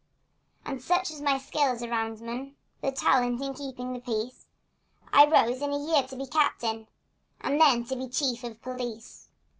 And 0.65 0.81
such 0.81 1.11
was 1.11 1.21
my 1.21 1.37
skill 1.37 1.67
as 1.73 1.83
a 1.83 1.87
roundsman, 1.87 2.55
And 2.81 2.95
talent 2.95 3.39
in 3.39 3.53
keeping 3.53 3.93
the 3.93 3.99
peace, 3.99 4.47
That 5.13 5.29
I 5.31 5.45
rose 5.45 5.61
in 5.61 5.69
a 5.69 5.77
year 5.93 6.01
to 6.07 6.15
be 6.15 6.25
Captain, 6.25 6.87
And 7.39 7.61
then 7.61 7.83
to 7.85 7.95
be 7.95 8.07
Chief 8.09 8.43
of 8.43 8.59
Police! 8.63 9.29